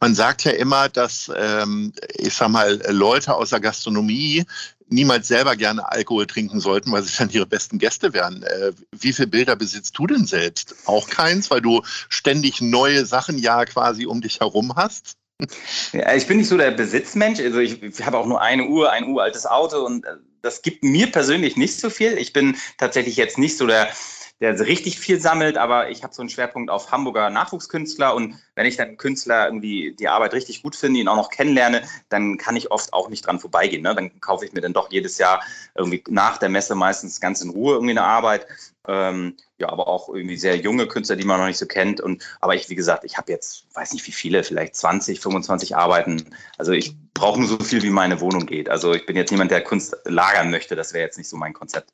Man 0.00 0.14
sagt 0.14 0.44
ja 0.44 0.52
immer, 0.52 0.88
dass, 0.88 1.30
ähm, 1.34 1.92
ich 2.14 2.34
sag 2.34 2.48
mal, 2.48 2.80
Leute 2.88 3.34
aus 3.34 3.50
der 3.50 3.60
Gastronomie 3.60 4.44
niemals 4.88 5.28
selber 5.28 5.56
gerne 5.56 5.90
Alkohol 5.90 6.26
trinken 6.26 6.60
sollten, 6.60 6.92
weil 6.92 7.02
sie 7.02 7.16
dann 7.16 7.30
ihre 7.30 7.46
besten 7.46 7.78
Gäste 7.78 8.12
wären. 8.12 8.42
Äh, 8.42 8.72
wie 8.92 9.12
viele 9.12 9.28
Bilder 9.28 9.56
besitzt 9.56 9.98
du 9.98 10.06
denn 10.06 10.24
selbst? 10.24 10.74
Auch 10.86 11.08
keins, 11.08 11.50
weil 11.50 11.60
du 11.60 11.82
ständig 12.08 12.60
neue 12.60 13.04
Sachen 13.04 13.38
ja 13.38 13.64
quasi 13.64 14.06
um 14.06 14.20
dich 14.20 14.40
herum 14.40 14.74
hast? 14.76 15.17
Ja, 15.92 16.14
ich 16.14 16.26
bin 16.26 16.38
nicht 16.38 16.48
so 16.48 16.56
der 16.56 16.72
Besitzmensch. 16.72 17.38
Also 17.40 17.60
ich, 17.60 17.82
ich 17.82 18.04
habe 18.04 18.18
auch 18.18 18.26
nur 18.26 18.40
eine 18.40 18.66
Uhr, 18.66 18.90
ein 18.90 19.08
uraltes 19.08 19.46
Auto 19.46 19.84
und 19.84 20.04
äh, 20.04 20.16
das 20.42 20.62
gibt 20.62 20.82
mir 20.82 21.10
persönlich 21.10 21.56
nicht 21.56 21.78
so 21.78 21.90
viel. 21.90 22.18
Ich 22.18 22.32
bin 22.32 22.56
tatsächlich 22.76 23.16
jetzt 23.16 23.38
nicht 23.38 23.56
so 23.56 23.66
der 23.66 23.88
der 24.40 24.58
richtig 24.60 25.00
viel 25.00 25.20
sammelt, 25.20 25.56
aber 25.56 25.90
ich 25.90 26.04
habe 26.04 26.14
so 26.14 26.22
einen 26.22 26.28
Schwerpunkt 26.28 26.70
auf 26.70 26.92
Hamburger 26.92 27.28
Nachwuchskünstler 27.28 28.14
und 28.14 28.36
wenn 28.54 28.66
ich 28.66 28.76
dann 28.76 28.96
Künstler 28.96 29.46
irgendwie 29.46 29.94
die 29.98 30.08
Arbeit 30.08 30.32
richtig 30.32 30.62
gut 30.62 30.76
finde, 30.76 31.00
ihn 31.00 31.08
auch 31.08 31.16
noch 31.16 31.30
kennenlerne, 31.30 31.82
dann 32.08 32.38
kann 32.38 32.54
ich 32.54 32.70
oft 32.70 32.92
auch 32.92 33.08
nicht 33.08 33.26
dran 33.26 33.40
vorbeigehen. 33.40 33.82
Ne? 33.82 33.94
Dann 33.94 34.20
kaufe 34.20 34.44
ich 34.44 34.52
mir 34.52 34.60
dann 34.60 34.72
doch 34.72 34.92
jedes 34.92 35.18
Jahr 35.18 35.42
irgendwie 35.74 36.04
nach 36.08 36.38
der 36.38 36.50
Messe 36.50 36.76
meistens 36.76 37.20
ganz 37.20 37.40
in 37.40 37.50
Ruhe 37.50 37.74
irgendwie 37.74 37.92
eine 37.92 38.04
Arbeit. 38.04 38.46
Ähm, 38.86 39.36
ja, 39.58 39.68
aber 39.68 39.88
auch 39.88 40.08
irgendwie 40.08 40.36
sehr 40.36 40.56
junge 40.56 40.86
Künstler, 40.86 41.16
die 41.16 41.26
man 41.26 41.40
noch 41.40 41.46
nicht 41.46 41.58
so 41.58 41.66
kennt. 41.66 42.00
Und 42.00 42.22
aber 42.40 42.54
ich, 42.54 42.68
wie 42.70 42.76
gesagt, 42.76 43.04
ich 43.04 43.18
habe 43.18 43.32
jetzt, 43.32 43.66
weiß 43.74 43.92
nicht 43.92 44.06
wie 44.06 44.12
viele, 44.12 44.44
vielleicht 44.44 44.76
20, 44.76 45.20
25 45.20 45.76
Arbeiten. 45.76 46.30
Also 46.58 46.72
ich 46.72 46.94
brauche 47.12 47.40
nur 47.40 47.48
so 47.48 47.58
viel, 47.58 47.82
wie 47.82 47.90
meine 47.90 48.20
Wohnung 48.20 48.46
geht. 48.46 48.68
Also 48.68 48.94
ich 48.94 49.04
bin 49.04 49.16
jetzt 49.16 49.32
niemand, 49.32 49.50
der 49.50 49.62
Kunst 49.62 49.96
lagern 50.04 50.50
möchte. 50.50 50.76
Das 50.76 50.94
wäre 50.94 51.04
jetzt 51.04 51.18
nicht 51.18 51.28
so 51.28 51.36
mein 51.36 51.52
Konzept. 51.52 51.92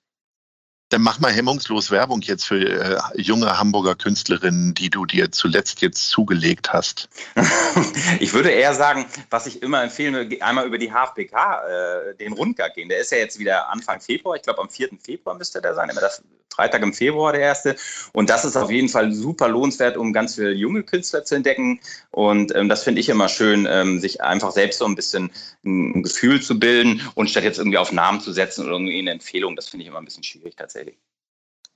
Dann 0.90 1.02
mach 1.02 1.18
mal 1.18 1.32
hemmungslos 1.32 1.90
Werbung 1.90 2.20
jetzt 2.20 2.44
für 2.44 2.60
äh, 2.60 2.98
junge 3.20 3.58
Hamburger 3.58 3.94
Künstlerinnen, 3.94 4.74
die 4.74 4.90
du 4.90 5.06
dir 5.06 5.32
zuletzt 5.32 5.80
jetzt 5.80 6.08
zugelegt 6.08 6.72
hast. 6.72 7.08
ich 8.20 8.32
würde 8.32 8.50
eher 8.50 8.74
sagen, 8.74 9.06
was 9.30 9.46
ich 9.46 9.62
immer 9.62 9.82
empfehlen 9.82 10.14
würde, 10.14 10.42
einmal 10.42 10.66
über 10.66 10.78
die 10.78 10.92
HFBK, 10.92 11.32
äh, 11.32 12.14
den 12.16 12.32
Rundgang 12.34 12.70
gehen. 12.74 12.88
Der 12.88 12.98
ist 12.98 13.10
ja 13.12 13.18
jetzt 13.18 13.38
wieder 13.38 13.70
Anfang 13.70 14.00
Februar. 14.00 14.36
Ich 14.36 14.42
glaube, 14.42 14.60
am 14.60 14.70
4. 14.70 14.90
Februar 15.02 15.36
müsste 15.36 15.60
der 15.60 15.74
sein. 15.74 15.88
Immer 15.88 16.00
das 16.00 16.22
Freitag 16.54 16.82
im 16.82 16.92
Februar 16.92 17.32
der 17.32 17.40
erste. 17.40 17.76
Und 18.12 18.30
das 18.30 18.44
ist 18.44 18.56
auf 18.56 18.70
jeden 18.70 18.88
Fall 18.88 19.12
super 19.12 19.48
lohnenswert, 19.48 19.96
um 19.96 20.12
ganz 20.12 20.36
viele 20.36 20.52
junge 20.52 20.84
Künstler 20.84 21.24
zu 21.24 21.34
entdecken. 21.34 21.80
Und 22.10 22.54
ähm, 22.54 22.68
das 22.68 22.84
finde 22.84 23.00
ich 23.00 23.08
immer 23.08 23.28
schön, 23.28 23.66
ähm, 23.68 23.98
sich 23.98 24.22
einfach 24.22 24.52
selbst 24.52 24.78
so 24.78 24.84
ein 24.84 24.94
bisschen 24.94 25.30
ein, 25.64 26.02
Gefühl 26.02 26.40
zu 26.40 26.58
bilden 26.58 27.00
und 27.14 27.30
statt 27.30 27.44
jetzt 27.44 27.58
irgendwie 27.58 27.78
auf 27.78 27.90
Namen 27.90 28.20
zu 28.20 28.32
setzen 28.32 28.64
oder 28.64 28.72
irgendwie 28.72 28.98
eine 28.98 29.10
Empfehlung, 29.10 29.56
das 29.56 29.68
finde 29.68 29.82
ich 29.82 29.88
immer 29.88 29.98
ein 29.98 30.04
bisschen 30.04 30.22
schwierig 30.22 30.54
tatsächlich. 30.56 30.73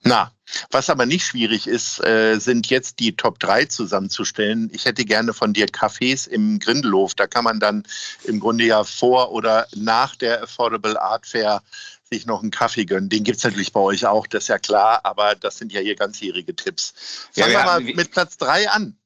Na, 0.03 0.33
was 0.71 0.91
aber 0.91 1.07
nicht 1.07 1.27
schwierig 1.27 1.67
ist, 1.67 2.03
äh, 2.05 2.39
sind 2.39 2.71
jetzt 2.71 3.01
die 3.01 3.17
Top 3.17 3.41
3 3.41 3.65
zusammenzustellen. 3.65 4.71
Ich 4.73 4.85
hätte 4.85 5.05
gerne 5.05 5.35
von 5.35 5.53
dir 5.53 5.67
Cafés 5.67 6.29
im 6.29 6.61
Grindelhof. 6.61 7.15
Da 7.15 7.27
kann 7.27 7.45
man 7.45 7.59
dann 7.59 7.83
im 8.25 8.39
Grunde 8.39 8.65
ja 8.65 8.85
vor 8.85 9.33
oder 9.33 9.67
nach 9.75 10.15
der 10.15 10.43
Affordable 10.43 11.01
Art 11.01 11.27
Fair 11.27 11.63
sich 12.11 12.27
noch 12.27 12.43
einen 12.43 12.51
Kaffee 12.51 12.87
gönnen. 12.87 13.09
Den 13.09 13.25
gibt 13.25 13.39
es 13.39 13.45
natürlich 13.45 13.73
bei 13.73 13.81
euch 13.81 14.07
auch, 14.07 14.27
das 14.27 14.45
ist 14.45 14.49
ja 14.49 14.59
klar, 14.59 15.01
aber 15.05 15.35
das 15.35 15.59
sind 15.59 15.73
ja 15.73 15.81
hier 15.81 15.97
ganzjährige 15.97 16.55
Tipps. 16.55 16.95
Fangen 17.33 17.53
ja, 17.53 17.59
wir 17.59 17.65
mal 17.65 17.81
mit 17.81 18.13
Platz 18.13 18.39
3 18.39 18.71
an. 18.71 18.97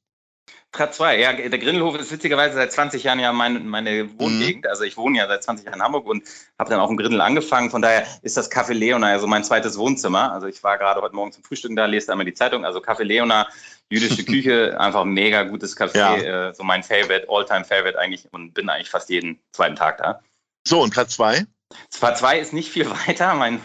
Platz 0.73 0.97
2, 0.97 1.19
ja, 1.19 1.33
der 1.33 1.59
Grindelhof 1.59 1.95
ist 1.99 2.11
witzigerweise 2.11 2.55
seit 2.55 2.71
20 2.71 3.03
Jahren 3.03 3.19
ja 3.19 3.31
mein, 3.31 3.67
meine 3.67 4.09
Wohngegend. 4.19 4.65
Mhm. 4.65 4.69
Also 4.69 4.83
ich 4.83 4.97
wohne 4.97 5.19
ja 5.19 5.27
seit 5.27 5.43
20 5.43 5.67
Jahren 5.67 5.75
in 5.75 5.83
Hamburg 5.83 6.07
und 6.07 6.23
habe 6.57 6.71
dann 6.71 6.79
auch 6.79 6.89
im 6.89 6.97
Grindel 6.97 7.21
angefangen. 7.21 7.69
Von 7.69 7.83
daher 7.83 8.07
ist 8.23 8.37
das 8.37 8.51
Café 8.51 8.73
Leona 8.73 9.11
ja 9.11 9.19
so 9.19 9.27
mein 9.27 9.43
zweites 9.43 9.77
Wohnzimmer. 9.77 10.33
Also 10.33 10.47
ich 10.47 10.63
war 10.63 10.79
gerade 10.79 10.99
heute 10.99 11.15
Morgen 11.15 11.31
zum 11.31 11.43
Frühstück 11.43 11.75
da, 11.75 11.85
lese 11.85 12.11
einmal 12.11 12.25
die 12.25 12.33
Zeitung. 12.33 12.65
Also 12.65 12.79
Café 12.79 13.03
Leona, 13.03 13.47
jüdische 13.91 14.25
Küche, 14.25 14.75
einfach 14.79 15.05
mega 15.05 15.43
gutes 15.43 15.77
Café. 15.77 16.23
Ja. 16.23 16.49
Äh, 16.49 16.55
so 16.55 16.63
mein 16.63 16.81
Favorite, 16.81 17.27
Alltime 17.29 17.65
Favorite 17.65 17.99
eigentlich 17.99 18.27
und 18.31 18.55
bin 18.55 18.67
eigentlich 18.67 18.89
fast 18.89 19.11
jeden 19.11 19.39
zweiten 19.51 19.75
Tag 19.75 19.99
da. 19.99 20.21
So, 20.67 20.81
und 20.81 20.91
Platz 20.91 21.13
2? 21.15 21.45
Zwar 21.89 22.15
zwei 22.15 22.39
ist 22.39 22.53
nicht 22.53 22.69
viel 22.69 22.89
weiter, 23.07 23.33
mein, 23.35 23.61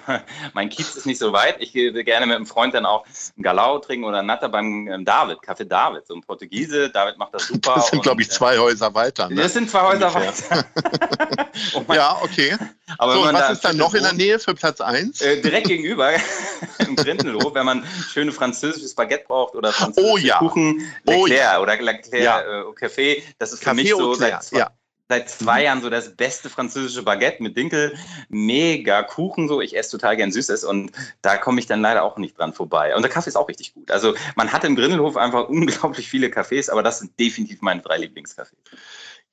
mein 0.52 0.68
Kiez 0.68 0.96
ist 0.96 1.06
nicht 1.06 1.18
so 1.18 1.32
weit. 1.32 1.56
Ich 1.60 1.72
gehe 1.72 1.92
gerne 2.04 2.26
mit 2.26 2.36
einem 2.36 2.46
Freund 2.46 2.74
dann 2.74 2.86
auch 2.86 3.04
einen 3.36 3.42
Galau 3.42 3.78
trinken 3.78 4.04
oder 4.04 4.18
einen 4.18 4.28
Natter 4.28 4.48
beim 4.48 4.88
ähm, 4.88 5.04
David, 5.04 5.38
Café 5.38 5.64
David, 5.64 6.06
so 6.06 6.14
ein 6.14 6.22
Portugiese. 6.22 6.90
David 6.90 7.18
macht 7.18 7.34
das 7.34 7.48
super. 7.48 7.74
Das 7.76 7.88
sind, 7.88 8.02
glaube 8.02 8.22
ich, 8.22 8.30
zwei 8.30 8.56
äh, 8.56 8.58
Häuser 8.58 8.94
weiter. 8.94 9.28
Ne? 9.28 9.42
Das 9.42 9.54
sind 9.54 9.70
zwei 9.70 9.82
Häuser 9.82 10.14
Ungefähr. 10.14 10.56
weiter. 10.56 11.84
man, 11.86 11.96
ja, 11.96 12.18
okay. 12.22 12.56
Aber 12.96 13.14
so, 13.14 13.24
was 13.24 13.32
da 13.32 13.48
ist 13.48 13.64
dann 13.64 13.76
noch 13.76 13.94
in 13.94 14.02
der 14.02 14.14
Nähe 14.14 14.38
für 14.38 14.54
Platz 14.54 14.80
1? 14.80 15.20
Äh, 15.20 15.40
direkt 15.40 15.68
gegenüber, 15.68 16.12
im 16.78 16.96
Grindelhof, 16.96 17.54
wenn 17.54 17.66
man 17.66 17.84
schöne 18.12 18.32
französisches 18.32 18.94
Baguette 18.94 19.24
braucht 19.26 19.54
oder 19.54 19.72
französische 19.72 20.12
oh, 20.12 20.16
ja. 20.16 20.38
Kuchen, 20.38 20.86
Leclerc 21.04 21.20
oh, 21.20 21.26
ja. 21.26 21.60
oder 21.60 21.76
Leclerc 21.76 22.22
ja. 22.22 22.40
äh, 22.40 22.64
Café. 22.78 23.22
Das 23.38 23.52
ist 23.52 23.62
für 23.62 23.70
Café 23.70 23.74
mich 23.74 23.90
so 23.90 24.14
seit 24.14 24.42
zwei, 24.42 24.58
ja 24.60 24.70
seit 25.08 25.30
zwei 25.30 25.64
Jahren 25.64 25.80
so 25.80 25.88
das 25.88 26.14
beste 26.14 26.50
französische 26.50 27.02
Baguette 27.02 27.42
mit 27.42 27.56
Dinkel. 27.56 27.96
Mega 28.28 29.02
Kuchen 29.02 29.48
so. 29.48 29.60
Ich 29.60 29.76
esse 29.76 29.92
total 29.92 30.16
gern 30.16 30.32
Süßes 30.32 30.64
und 30.64 30.92
da 31.22 31.38
komme 31.38 31.60
ich 31.60 31.66
dann 31.66 31.80
leider 31.80 32.02
auch 32.02 32.18
nicht 32.18 32.38
dran 32.38 32.52
vorbei. 32.52 32.94
Und 32.94 33.02
der 33.02 33.10
Kaffee 33.10 33.30
ist 33.30 33.36
auch 33.36 33.48
richtig 33.48 33.74
gut. 33.74 33.90
Also 33.90 34.14
man 34.36 34.52
hat 34.52 34.64
im 34.64 34.76
Grindelhof 34.76 35.16
einfach 35.16 35.48
unglaublich 35.48 36.08
viele 36.08 36.28
Cafés, 36.28 36.70
aber 36.70 36.82
das 36.82 36.98
sind 36.98 37.18
definitiv 37.18 37.62
meine 37.62 37.80
drei 37.80 37.96
Lieblingscafés. 37.96 38.52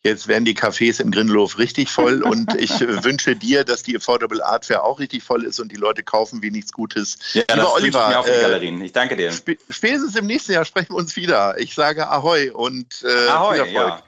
Jetzt 0.03 0.27
werden 0.27 0.45
die 0.45 0.55
Cafés 0.55 1.01
im 1.01 1.09
Grindelhof 1.09 1.57
richtig 1.57 1.89
voll 1.89 2.21
und 2.23 2.53
ich 2.55 2.79
wünsche 2.79 3.35
dir, 3.35 3.63
dass 3.63 3.81
die 3.81 3.97
Affordable 3.97 4.45
Art 4.45 4.65
Fair 4.65 4.83
auch 4.83 4.99
richtig 4.99 5.23
voll 5.23 5.43
ist 5.43 5.59
und 5.59 5.71
die 5.71 5.77
Leute 5.77 6.03
kaufen 6.03 6.43
wie 6.43 6.51
nichts 6.51 6.71
Gutes. 6.71 7.17
Ja, 7.33 7.41
Lieber 7.49 7.63
das 7.63 7.73
Oliver, 7.73 8.07
mir 8.09 8.19
auf 8.19 8.25
die 8.27 8.31
äh, 8.31 8.41
Galerien. 8.41 8.81
Ich 8.81 8.93
danke 8.93 9.17
dir. 9.17 9.31
spätestens 9.69 10.15
im 10.15 10.27
nächsten 10.27 10.53
Jahr 10.53 10.63
sprechen 10.63 10.91
wir 10.91 10.97
uns 10.97 11.15
wieder. 11.15 11.57
Ich 11.57 11.73
sage 11.73 12.07
Ahoi 12.07 12.51
und 12.51 13.03
äh, 13.03 13.29
Ahoi, 13.29 13.55
viel 13.55 13.75
Erfolg. 13.75 13.89
Ja. 13.89 14.03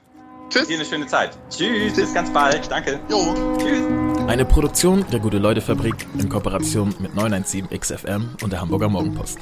Tschüss. 0.50 0.66
Dir 0.68 0.76
eine 0.76 0.84
schöne 0.84 1.06
Zeit. 1.06 1.36
Tschüss, 1.50 1.94
bis 1.94 2.14
ganz 2.14 2.30
bald. 2.32 2.70
Danke. 2.70 2.98
Jo. 3.10 3.34
Tschüss. 3.58 3.82
Eine 4.26 4.44
Produktion 4.44 5.04
der 5.10 5.20
Gute-Leute-Fabrik 5.20 6.06
in 6.18 6.28
Kooperation 6.28 6.94
mit 6.98 7.14
917 7.14 7.68
XFM 7.78 8.30
und 8.42 8.52
der 8.52 8.60
Hamburger 8.60 8.88
Morgenpost. 8.88 9.38